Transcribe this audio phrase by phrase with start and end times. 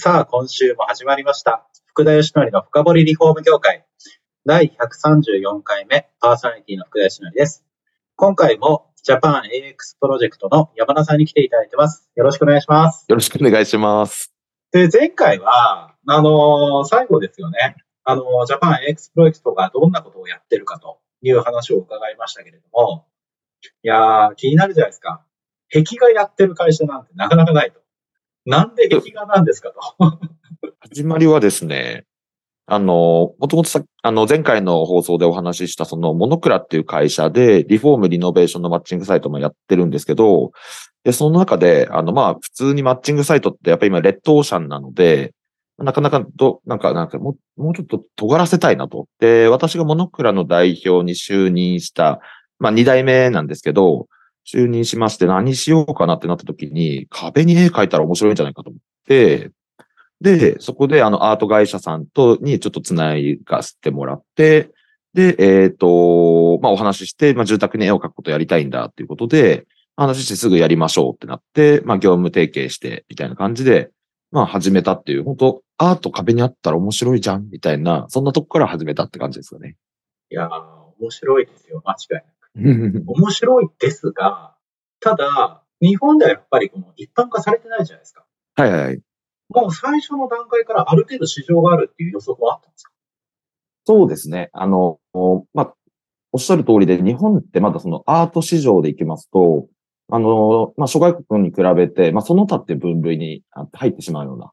[0.00, 1.66] さあ今週も始まりました。
[1.86, 3.84] 福田義則の深掘りリフォーム業界。
[4.46, 7.64] 第134回目パーソナリティの福田義則です。
[8.14, 12.08] 今回もジャパン AX プロジェクトの山田さんに来ていただいてます。
[12.14, 13.06] よろしくお願いします。
[13.08, 14.32] よろしくお願いします。
[14.70, 17.74] で、前回は、あのー最後ですよね。
[18.04, 23.08] あのージャパン AX プロジェクトがどんなことをやってるかという話を伺いましたけれども、
[23.82, 25.24] いやー、気になるじゃないですか。
[25.72, 27.80] 壁画やってる会社なんてなかなかないと。
[28.48, 30.18] なんで壁画なんですかと。
[30.80, 32.06] 始まりはですね、
[32.64, 40.52] あの、もともとさ、あの、前回の放送でお話しした、その、モノクラっていう会社で、リフォーム、リノベーションのマッチングサイトもやってるんですけど、
[41.04, 45.34] で、その中で、あの、まあ、普通にマッチングサイトって、やっぱり今、レッドオーシャンなので、
[45.76, 49.08] なかなか、ど、なんか、なんか、もう、もうちょっと尖らせたいなと。
[49.20, 52.20] で、私がモノクラの代表に就任した、
[52.58, 54.08] まあ、二代目なんですけど、
[54.50, 59.50] 就任しまして何しようかなってなった時に、壁に絵描いたら面白いんじゃないかと思って、
[60.22, 64.70] で、そこであのアート会社さんとにちょっとつないがせてもらって、
[65.12, 69.66] で、えっ、と、まあお話しして、まあ住宅に絵を描くことやりたいんだっていうことで、
[69.96, 73.90] 話してすぐやりましょうってなって、まあ業務提携して、みたいな感じで、
[74.30, 79.76] まあ始めたっていう、本当アート壁にあったら面白いじゃんみたいな、そんなとこから始めたって感じですかね。
[80.30, 80.48] いや、
[80.98, 81.82] 面白いですよ。
[81.84, 82.37] 間違いなく。
[83.06, 84.56] 面白いですが、
[85.00, 88.24] ただ、日本ではやっぱりこの一般化されてないじゃないですか。
[88.56, 89.00] はいはいはい。
[89.50, 92.92] もう最初の段階からある程度市場があるっていう予測はあったんですか？
[93.84, 94.50] そうですね。
[94.52, 94.98] あの、
[95.54, 95.74] まあ、
[96.32, 99.66] おっしゃる通りで、日本ってまだそのアート市場でいきますと、
[100.10, 104.50] あの、まあ、諸外国に比べて、まあ、その他って分類にあ入ってしまうような、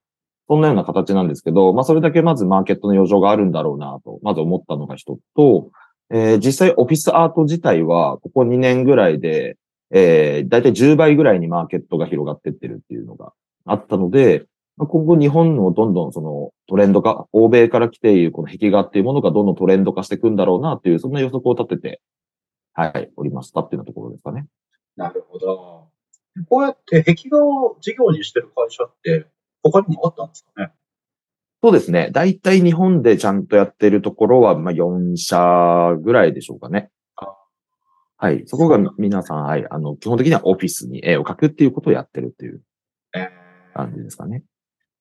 [0.47, 5.72] そんなような形なんですけど、まあ、それだけまずマーケットの余剰があるんだろうなと、まず思ったのが一つと、
[6.11, 9.57] えー実際オフィスアート自体は、ここ2年ぐらいで、
[9.91, 13.33] えー、だいたい10倍ぐらいにマーケットが広がってってるっていうのが
[13.66, 14.45] あったので、
[14.77, 22.01] まあ今後日本のどんどんそのトレンド化、欧米から来ているこの壁画っていうものがどんどんトレンド化していくんだろうなっていう、そんな予測を立てて、
[22.73, 24.47] はい、おりましたっていうところですかね。
[24.97, 25.89] なるほど。
[26.49, 29.27] こうやって壁画を事業にしてる会社って
[29.63, 30.72] 他にもあったんですかね？
[31.65, 32.09] そうですね。
[32.11, 37.25] 大体日本でちゃんとやってるところは、まあ4社ぐらいでしょうかねあ。
[38.17, 38.43] はい。
[38.45, 39.65] そこが皆さん、はい。
[39.67, 42.61] あの、基本的にはオフィスに絵を描くっていうことをやってるっていう
[43.15, 44.43] えー感じですかね。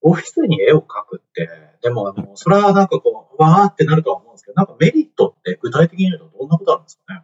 [0.00, 1.50] オフィスに絵を描くって、
[1.82, 7.20] でも、あのそれはなんかこう、わーってなるとは思うんですけど、なんかメリットって具体的に言うとどんなことあるんですかね？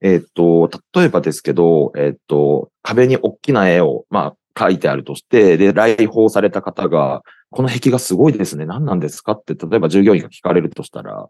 [0.00, 8.66] えーっと、例えばですけど、えーっと、壁に大きな絵を、まあ、描いてあるとして、で、来訪された方が、この壁画すごいですね。
[8.66, 11.28] 何なんですかって、例えば従業員が聞かれるとしたら、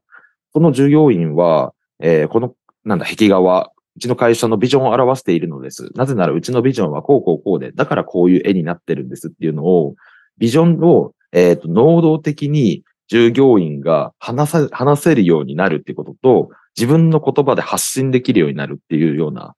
[0.52, 5.90] その従業員は、えーこの、なんだ、壁画は、うちの会社のビジョンを表しているのです。
[5.94, 9.96] なぜならうちのビジョンはこうこうこうで、だからこういう絵になってるんですっていうのを、
[10.38, 19.54] ビジョンを、えーと、能動的に従業員が話さ、話せるようになるっていうことと、自分の言葉で発信できるようになるっていうような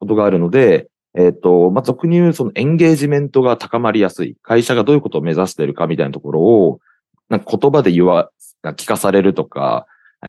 [0.00, 0.88] ことがあるので、
[1.18, 4.36] えっ、と、まあ、俗に言うそのエンゲージメントが高まりやすい。
[4.40, 6.80] 会社がどういうことを目指してるかみたいなところを、
[7.28, 8.30] なんか言葉で言わ、
[8.62, 9.86] 聞かされるとか、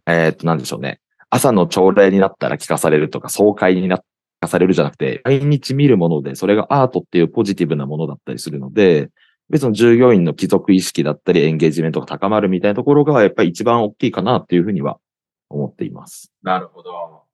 [0.07, 0.99] えっ、と、なんでしょうね。
[1.29, 4.01] 朝の朝礼になったら聞かされるとか、総会にな聞
[4.41, 9.11] かされるじゃなくて、毎日見るもので、それがアートっていうポジティブなものだったりするので、
[9.51, 14.97] 別の従業員の帰属意識だったり、エンゲージメントが高まるみたいなところが、やっぱり一番大きいかなっていうふうには
[15.49, 16.31] 思っています。
[16.41, 17.28] なるほど。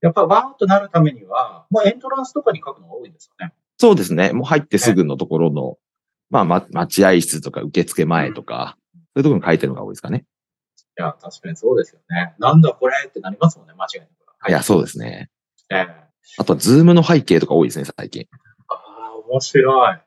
[0.00, 3.52] やっぱわーっとなるためには、もうエントランスとかに書くのが多いんですよね。
[3.78, 4.32] そうですね。
[4.32, 5.78] もう入ってすぐのところの、
[6.30, 10.24] まあ、ま、待合室とか受付前とか、そういうところに書いてるのが多いですかね。
[10.98, 12.34] いや、確かにそうですよね。
[12.38, 14.48] なんだこれってなりますもんね、間違いなく。
[14.48, 15.30] いや、そうですね。
[15.70, 18.26] ええあとは、ズームの背景とか多いですね、最近。
[18.68, 19.98] ああ、面白い。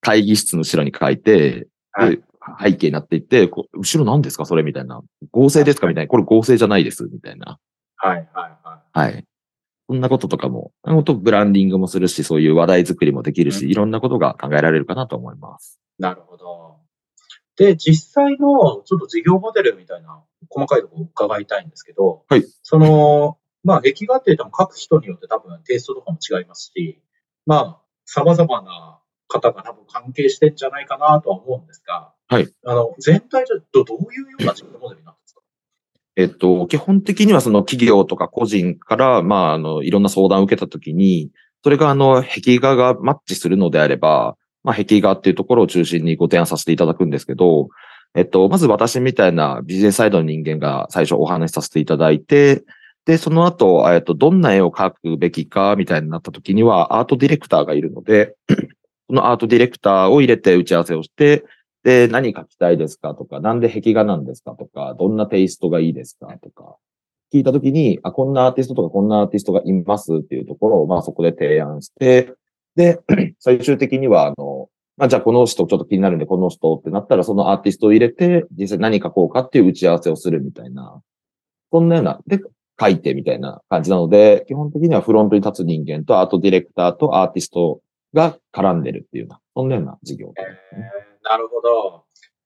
[0.00, 2.22] 会議室の後ろに書いて、はいで
[2.60, 5.02] 背景になっていって、こう後ろ何ですかそれみたいな。
[5.32, 6.08] 合成ですかみたいな。
[6.08, 7.04] これ合成じゃないです。
[7.04, 7.58] みたいな。
[7.96, 8.57] はい、はい、
[8.98, 9.24] ははい。
[9.88, 15.80] そんなこととかも、本当ブランディングもするし、そういう話題作りもできるし、うんいろんなことが考えられるかなと思います。
[15.98, 16.02] い。
[16.02, 16.76] なるほど。
[17.56, 22.44] で、実際のちょっと事業モデルみたいな細かいところを伺いたいんですけど、はい。
[22.62, 27.02] その、まあ、壁画って言っても書く人によって多分テイストとかも違いますし、
[27.46, 32.48] まあ、様々な方が多分関係してんじゃないかなとは思うんですが、はい。
[32.64, 35.27] あの、全体でどどういうような事業モデルになって
[36.18, 41.30] えっと、基本的にはその企業とか個人から、まあ、あの、いろんな相談を受けたときに、
[41.62, 47.68] それがあの、壁画がマッチするのであれば、まあ、壁画っていうところを中心にご提案させていただくんですけど、
[48.16, 52.64] えっと、まず私みたいなビジネスサイドの人間が最初お話しさせていただいて、
[53.04, 58.34] で、その後、えっと、どんな絵を描くべきかみたいになった時には、アートディレクターがいるので、
[59.08, 61.44] そのアートディレクターを入れて打ち合わせをして、
[61.88, 66.76] で、何描きたいですかとか、なんで壁画なんですかとか、どんなテイストがいいですかとか、
[67.32, 72.34] 聞いたときに、あ、こんなアーティストとかこんなアーティストがいますっていうところを、まあそこで提案して、
[72.76, 73.00] で、
[73.40, 74.68] 最終的には、あの、
[74.98, 81.00] まあじゃあこの人ちょっと気になるんで、この人ってなったら、そのアーティストを入れて、実際何書こうかっていう打ち合わせをするみたいな、
[81.72, 82.38] そんなような、で、
[82.78, 87.80] 書いてみたいな感じなので、基本的にはフロントに立つ人間とアートディレクターとアーティスト
[88.12, 90.42] が絡んでるっていうような、そんなような事業で
[90.72, 91.07] すね。
[91.28, 92.04] ー、なるほど。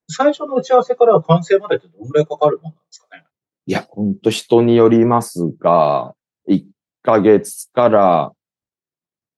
[0.09, 3.25] 最初の打ち合わせから完成までってどのぐらいかかるもんなんですかね？
[3.67, 6.15] いや、ほんと人によりますが、
[6.49, 6.65] 1
[7.03, 8.33] ヶ月から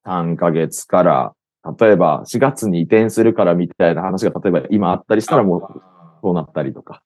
[0.06, 1.32] 3ヶ月から、
[1.78, 7.02] 例えば4月に移転するからみたいな話が例えば今あったりしたらもうあそうなったりとか、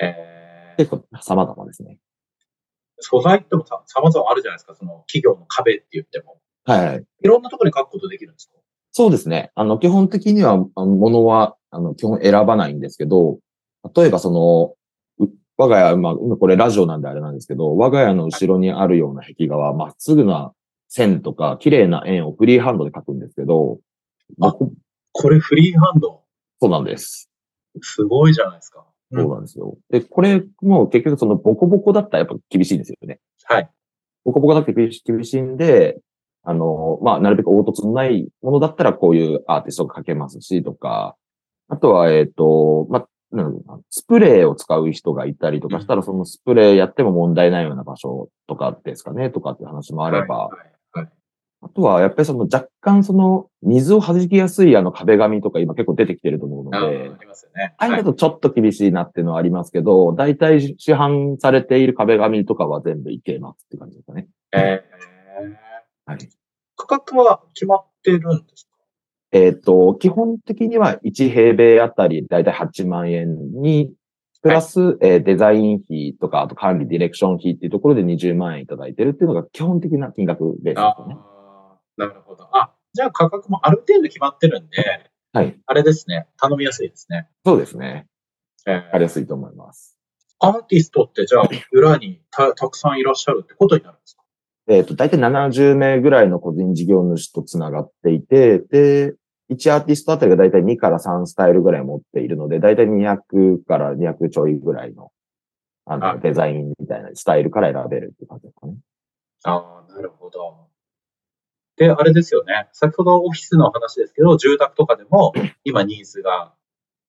[0.00, 0.38] ーえー
[0.78, 1.98] 結構様々ですね。
[3.00, 4.74] 素材ってもさ様々あるじゃないですか。
[4.74, 6.38] その企業の壁って言っても。
[6.64, 7.04] はいはい。
[7.22, 8.58] いろんなところに書くことできるんですか？
[8.98, 9.52] そうですね。
[9.54, 13.38] あの、基本的には、あの、ものは、あの、基本選ばないんですけど、
[13.94, 14.28] 例えばそ
[15.20, 20.52] の、う我が家、まあ、今これラジオなんであれなんですけど、我が家の後ろにあるような壁画は、まっすぐな
[20.88, 23.78] 線とか、綺麗な円をフリーハンドで描くんですけど、
[24.40, 24.72] あ僕
[25.12, 26.24] これフリーハンド？
[26.60, 27.30] そうなんです。
[27.80, 28.84] すごいじゃないですか。
[29.12, 29.78] そうなんですよ。
[29.90, 33.20] で、これも結局そのボコボコだったらやっぱ厳しいんですよね。
[33.44, 33.70] はい。
[34.24, 36.00] ボコボコだって厳しいんで、
[36.48, 41.14] あの、まあ、なるべく凹凸のないものだったらこういうアーティストが描けますし、とか、
[41.68, 51.08] あとは、えっ、と、まあ、スプレーを使う人がいたりとかしたら、そのスプレーやっても問題ないような場所とかですかね、とかっていう話もあれば、はいはいはい
[51.60, 57.74] あとはやっぱりその若干その水を弾きやすいあの壁紙とか今結構出てきてると思うのあでー、ありますよね。
[57.78, 64.28] ああいうはいのだとちょっと厳しいなっていうのはありますけど、大体市販されている壁紙とかは全部いけますって感じですかね。
[64.54, 64.98] えー
[66.08, 66.18] はい。
[66.88, 68.70] 価格は決まってるんですか？
[69.32, 73.92] えっ、と、基本的には1平米あたり大体8万円に、
[74.40, 81.16] プラス、えーデザイン費とか、あと管理、ディレクション費っていうところで20万円いただいてるっていうのが基本的な金額ベースですね。
[81.18, 82.48] あー、なるほど。
[82.56, 84.76] あ、じゃあ価格もある程度決まってるんで、
[85.32, 85.60] はい。
[85.66, 86.26] あれですね。
[86.40, 87.28] 頼みやすいですね。
[87.44, 88.06] そうですね。
[88.66, 89.98] えーわかりやすいと思います。
[90.40, 94.17] アーティストってじゃあ裏にたたくさんいらっしゃるってことになるんですか？
[94.68, 99.14] えっ、と、大体70名ぐらいの個人事業主とつながっていて、で、
[99.50, 105.10] 1アーティストあたりが大体2から3スタイルぐらい持っているので、大体200から200ちょいぐらいの、
[105.86, 108.74] あの、はいデザインみたいなスタイルから選べるっていう感じですかね。
[109.44, 110.68] ああ、なるほど。
[111.76, 112.68] で、あれですよね。
[112.72, 115.32] 先ほどオフィスの話ですけど、住宅とかでも
[115.64, 116.52] 今ニーズが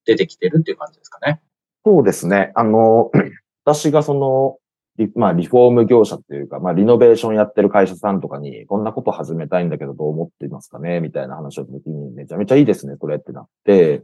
[0.06, 1.42] 出てきてるっていう感じですかね。
[1.86, 2.54] そうですね。
[2.56, 3.12] あの、
[3.66, 4.69] 私がその、リ
[5.16, 11.00] まあ、リフォーム業者っていうか、まあ、リノベーションやってる会社さんとかに、こんなこと始めたいんだけど、どう思っていますかね？
[11.00, 14.04] みたいな話をした時に、めちゃめちゃいいですね、それってなって、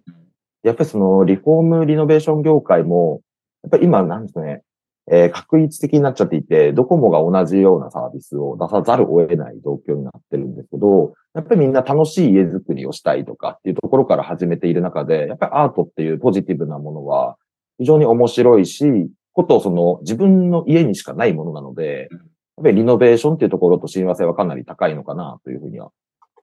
[0.64, 3.22] やっぱりその、リフォーム、リノベーション業界も、
[3.64, 4.62] やっぱり今、なんですね、
[5.12, 17.36] えー確一的になっちゃっていて、ドコモが同じようなサービスを出さざるを得ない状況になってるんですけど、やっぱりみんな楽しい家づくりをしたいとかっていうところから始めている中で、やっぱりアートっていうポジティブなものは
[17.78, 22.22] 非常に面白いし、ことその自分の家にしかないものなので、うん
[22.58, 25.92] やっぱりリノベーションっていうところと親和性はかなり高いのかなというふうには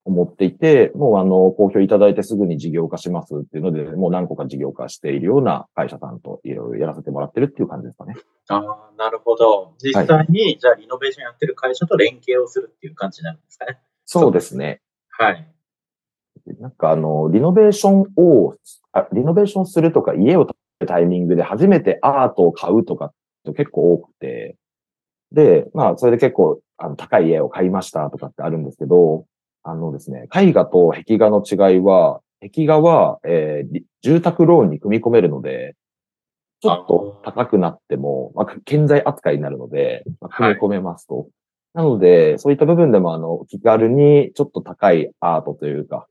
[0.04, 8.14] 思っていて、もうあの、公表いただいてすぐに事業化しますっていうので、もう何個か事業化しているような会社さんといろいろやらせてもらってるっていう感じですかね。
[8.48, 9.74] ああ、なるほど。
[9.82, 13.78] 実際に、じゃあリノベーションやってる会社と連携をするっていう感じになるんですかね。
[14.04, 14.82] そうですね。
[15.08, 15.48] はい。
[16.58, 18.56] なんかあの、リノベーションを、
[18.92, 20.46] あリノベーションするとか家を
[20.86, 23.12] タイミングで初めてアートを買うとかっ
[23.44, 24.56] て結構多くて、
[25.32, 29.26] で、まあ、それで結構あの高い家を買いましたとかってあるんですけど、
[29.62, 35.76] あのですね、絵画と壁画の違いは、壁画は、えーり住宅ローンに組み込めるので、
[36.60, 41.28] ちょっと高くなっても、まあ、建材扱いになるので、まあ、組み込めますと。
[41.74, 46.06] なので、そういった部分でも、あの、気軽にちょっと高いアートというか、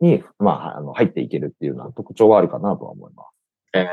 [0.00, 3.37] に、まあ、あの、入っていけるっていうような特徴はあるかなとは思います。
[3.74, 3.86] えー、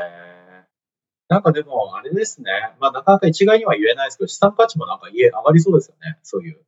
[1.28, 2.50] なんかでも、あれですね。
[2.80, 6.18] まあ、なかなか一概には言えないですけど、資産価値もなんか家上がりそうですよね。
[6.22, 6.60] そういう。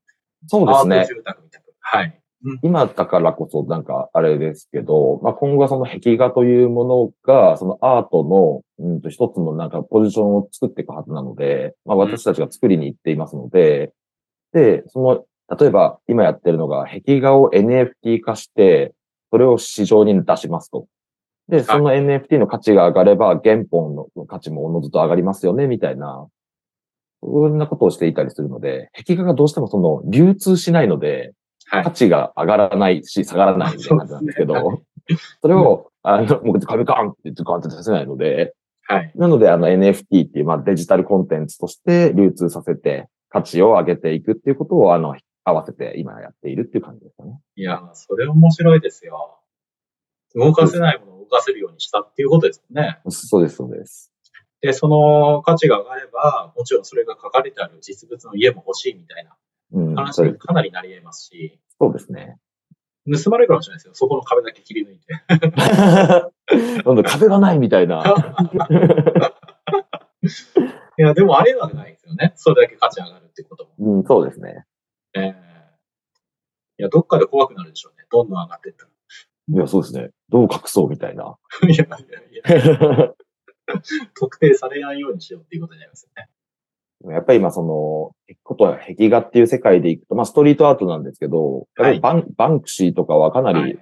[0.46, 1.14] そうですねアート。
[1.14, 1.66] 住宅みたいな。
[1.80, 2.20] はい。
[2.44, 13.92] うん今だからこそなんかあれですけど、まあ、今後はその壁画というものが、そのアートの、うんと一つのなんかポジションを作っていくはずなので、まあ、私たちが作りに行っていますので、
[14.52, 15.24] で、その、
[15.58, 18.94] 例えば今やってるのが壁画を NFT 化して、
[19.30, 20.86] それを市場に出しますと。
[21.48, 26.28] で、その NFT の価値が上がれば、原本の価値もおのずと上がりますよね、みたいな、
[27.22, 31.32] そんなことをしていたりするので、壁画がどうしてもその流通しないので、
[31.66, 31.90] はい価。
[31.90, 34.82] 値が上がらないし、下がらないみたいな感じなんですけど、
[35.42, 38.54] それを、あの、もう紙ガンって言ってガンって出せないので、
[38.86, 39.12] はい。
[39.16, 45.14] なので、あの NFT っていう、まあデジタルコンテンツとして流通させて、価値を上げていくっていうことを、あの、
[45.44, 47.38] 合わせて今やっているっていう感じですかね。
[47.56, 49.38] いや、それ面白いですよ。
[50.34, 52.98] 動かせないも動かせるようにしたっていうことですもんね。
[53.08, 54.12] そうです、そうです。
[54.60, 59.36] で、その価値が上がれば、もちろんそれが書かれてある実物の家も欲しいみたいな
[59.72, 62.38] うん、話にかなりなり得ますし、そうですね。
[63.10, 63.94] 盗まれるかもしれないですよ。
[63.94, 65.22] そこの壁だけ切り抜いて。
[66.84, 68.02] なんだ壁がないみたいな。
[70.98, 72.32] いや、でもありえないですよね。
[72.36, 73.98] それだけ価値上がるってことも。
[73.98, 74.66] うん、そうですね。
[75.14, 75.48] ええ
[76.80, 78.06] いや、どっかで怖くなるでしょうね。
[78.10, 78.90] どんどん上がっていったら。
[79.50, 80.10] いや、そうですね。
[80.28, 81.36] どう隠そうみたいな。
[81.62, 83.14] いやいやいや、
[84.18, 86.28] 特定されないようにしようっていうことになりますよね。
[87.14, 93.78] やっぱり今その、ことは壁画っていう世界でいくと、まあストリートアートなんですけど、はいバンバンクシーとかはかなりい。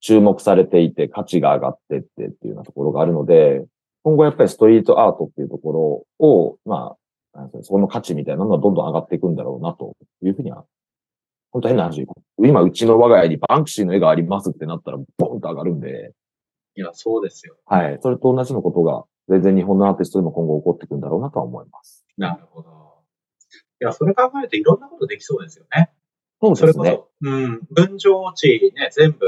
[0.00, 3.64] 注目されていて、価値が上がってってっていうようなところがあるので、
[4.02, 6.96] 今後やっぱりストリートアートっていうところを、ま
[7.34, 10.64] あ、そこの価値みたいなのはどんどん上がっていくんだろうなというふうには、
[11.52, 12.06] 本当変な話、
[12.38, 16.12] 今うちの我が家にバンクシーの絵がありますってなったら、ボンと上がるんで、
[16.76, 17.56] いや、そうですよ。
[17.66, 17.98] はい。
[18.00, 22.04] それと同じのことが、全然日本のアーティストでも今後起こっていくんだろうなとは思います。
[22.16, 22.70] なるほど。
[23.80, 25.90] いや、それ考えるといろんなことできそうですよね。
[26.40, 26.72] そうですね。
[26.72, 29.26] それこそ、うん、分譲地ね、全部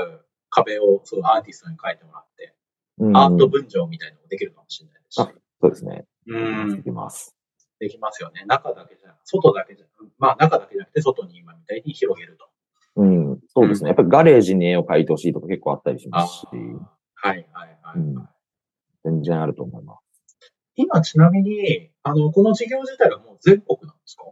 [0.50, 2.54] 壁をそうアーティストに書いてもらって、
[2.98, 5.20] うんアート分譲みたいなのもできるかもしれないですし。
[5.20, 6.04] あそうですね。
[6.26, 7.34] うんできます。
[7.82, 8.44] できますよね。
[8.46, 9.86] 中だけじゃ、外だけじゃ、
[10.18, 12.46] まあ中だけじゃなくて外に今みたいに広げると。
[12.96, 13.40] うん。
[13.48, 13.88] そうですね。
[13.88, 18.28] やっぱりガレージに絵を描いてほしいとか結構あったりしまあすし、あはいはいはい、うん
[19.04, 20.00] 全然あると思います。
[20.76, 24.24] 今ちなみに、あの、この事業自体はもう全国なんですか？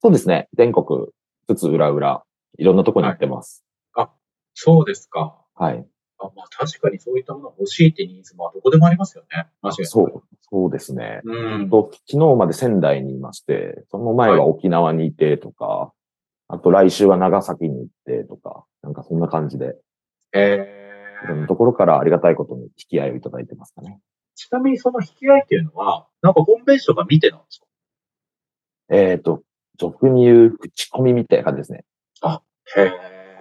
[0.00, 0.48] そうですね。
[0.54, 1.08] 全国、
[1.46, 2.24] つつ裏裏、
[2.56, 3.64] いろんなとこに行ってます。
[4.54, 5.36] そうですか。
[5.54, 5.86] はい。
[6.18, 9.46] あまあ確かにそういったものが欲しいってニーズもどこでもありますよね。
[9.62, 11.20] 間違いなくそう、そうですね。
[11.24, 11.70] うん。
[11.70, 15.92] と昨日まで仙台にいまして、その前は沖縄にいてとか、
[16.48, 19.76] あと来週は長崎に行ってとか、なんかそんな感じで、
[20.32, 20.74] え
[21.24, 24.00] いろんなー、ところからありがたいことに引き合いをいただいてますかね。
[24.34, 27.66] ちなみにその引き合いっていうのは、なんかホームページとか見てなんですか？
[28.94, 29.42] えっ、と、
[29.78, 31.84] 俗に言う口コミみたいな感じですね。
[32.76, 32.92] へえ。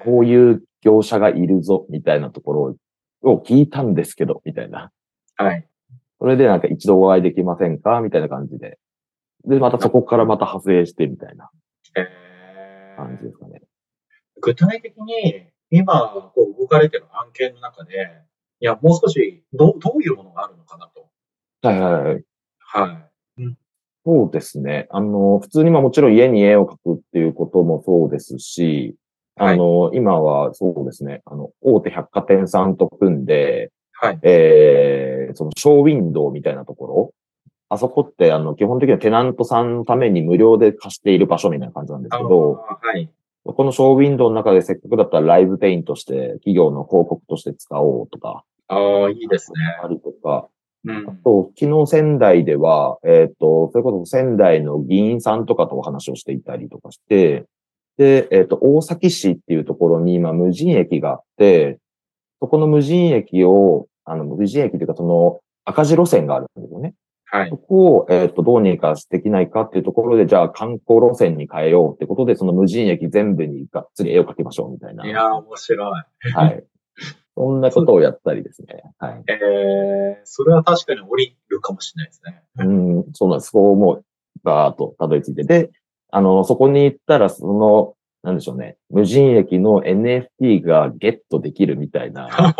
[0.03, 2.75] こういう業者がいるぞ、みたいなとこ
[3.21, 4.91] ろを聞いたんですけど、みたいな。
[5.35, 5.67] はい。
[6.19, 8.01] それでなんか一度お会いできませんか？
[8.01, 8.79] みたいな感じで。
[9.45, 11.49] で、またそこからまた派生してみたいな
[11.95, 13.61] へ感じーですかね。
[14.41, 17.93] 具体的に、今、こう動かれてる案件の中で、
[18.59, 21.07] いや、もう少し、どう、どういうものがあるのかなと。
[21.61, 22.23] はいはいはい。
[22.59, 23.57] はい。
[24.05, 24.87] そうですね。
[24.89, 28.95] あの、普通にまあもちろん家に絵を描くっていうこともそうですし、
[29.35, 34.19] あの、今はそうですね、あの、大手百貨店さんと組んで、はい。
[34.21, 37.13] えー、そのショーウィンドウみたいなところ、
[37.69, 43.09] あそこってあの、基本的にはテナントさんのために無料で貸している場所みたいな感じなんですあけど、ーはい。
[43.43, 49.59] このショーウィンドウの中でせっかくだったらライブペイントして企業の広告として使おうとか、ああ、いいですね。
[49.83, 50.47] ありとか、
[50.85, 51.11] うんあ。
[51.23, 57.45] と、昨日仙台では、えっ、と、それこそ仙台の議員さんとかとお話をしていたりとかして、
[57.97, 61.79] で、えっ、と、大崎市っていうところに今無人駅があって、
[62.39, 66.93] そこの無人駅を、あの、無人駅というかその赤字路線があるんですよね。
[67.29, 67.57] はいそ。
[67.57, 75.05] こを、えっ、と、どうにかできないかっていうところで、じゃあ観光路線に変えようってことで、その無人駅全部にがっつり絵を描きましょうみたいな。
[75.05, 76.31] いやー、面白い。
[76.33, 76.63] はい。
[77.35, 78.81] そんなことをやったりですね。
[78.97, 79.23] はい。
[79.27, 82.41] ええそれは確かに降りるかもしれないですね。
[82.59, 83.51] うん、そうなんです。
[83.51, 84.05] そうもう、
[84.43, 85.43] バーっとたどり着いて。
[85.43, 85.69] で、
[86.09, 87.93] あの、そこに行ったら、その、
[88.27, 88.75] なんでしょうね。
[88.89, 92.27] 無人駅の NFT がゲットできるみたいな、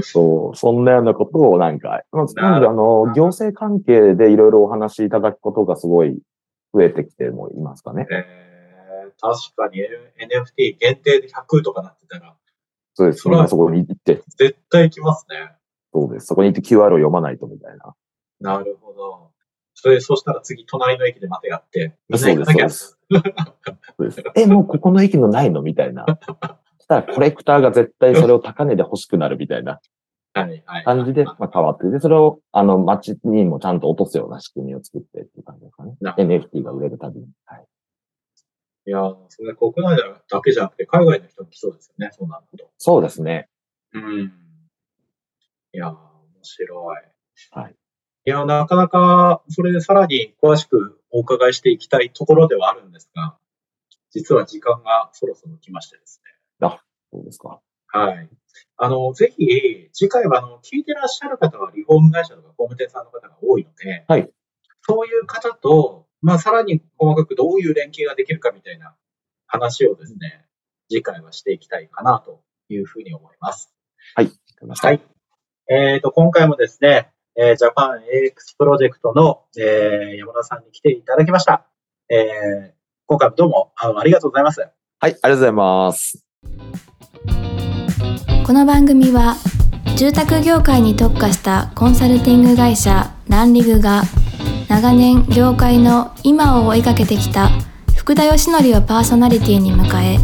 [0.00, 6.22] そう、そんなようなことをなんか、まあなので、あの、行政関係でいろいろお話しいただくことがすごい
[6.72, 8.06] 増えてきてもいますかね。
[8.12, 8.46] ええ
[9.20, 12.36] 確かに NFT 限定で100とかなってたら、
[12.94, 13.22] そうです。
[13.22, 15.56] それはそこに行って、絶対来ますね。
[15.92, 16.26] そうです。
[16.26, 17.96] そこに行って QR を読まないとみたいな。
[18.38, 19.35] なるほど。
[19.78, 23.22] それ、そしたら次、隣の駅で待てがあって、みんな行かなきゃそうそ
[23.98, 24.22] うです。
[24.34, 25.60] え、もうここの駅のないの？
[25.62, 26.06] みたいな。
[26.78, 29.80] そしたらコレクターが絶対それを高値で欲しくなるみたいな。
[30.84, 37.28] 感じで、まあ、変わっていて、それを、あの、街にもちゃんと落とすような仕組みを作ってっていう感じですかね NFT が売れるたびに。
[37.46, 37.66] はい。
[38.86, 39.96] いやーそれ国内
[40.30, 42.70] だけじゃなくて、海外の人も来そうですよね、そうなると。
[42.76, 43.48] そうですね。
[43.92, 44.32] うん。
[45.72, 45.98] いやー面
[46.42, 46.96] 白い。
[47.52, 47.74] はい。
[48.26, 53.36] いやーなかなか、それでさらに詳しくお伺いしていきたいところではあるんですが、
[54.10, 56.36] 実は時間がそろそろ来ましてですね。
[57.12, 57.60] そうですか。
[57.86, 58.28] はい。
[58.78, 64.28] あの、ぜひ、次回は、あの、聞いてらっしゃる方は、リフォーム会社とか工務店さんの方が多いので、はい。
[64.82, 68.94] そういう方と、まあ、さらに細かくどういう連携ができるかみたいな
[69.46, 70.44] 話をですね、
[70.90, 73.72] 次回はしていきたいかなというふうに思います。
[74.24, 74.88] わかりました。
[74.88, 75.00] はい。
[75.68, 81.66] えっ、と、今回もですね、えージャパン AX プロジェクトの、えー山田さんに来ていただきました。
[82.08, 82.76] えー
[83.08, 84.60] 今回もどうもあのありがとうございます。
[84.60, 86.24] はい、ありがとうございます。
[88.46, 89.36] この番組は
[89.96, 94.02] 住宅業界に特化したコンサルティング会社ランリグが
[94.68, 97.50] 長年業界の今を追いかけてきた
[97.96, 100.18] 福田義則をパーソナリティに迎え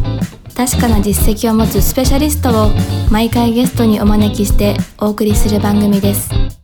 [0.55, 2.71] 確かな実績を持つスペシャリストを
[3.11, 6.62] 毎回ゲストにお招きしてお送りする番組です。